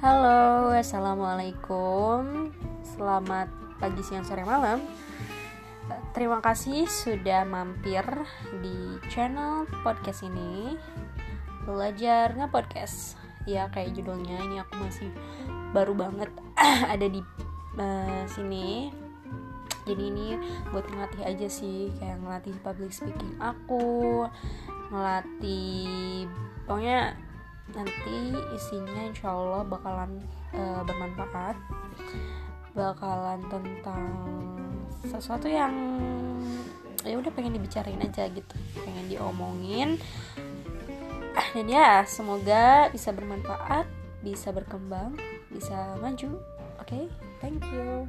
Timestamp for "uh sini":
17.76-18.88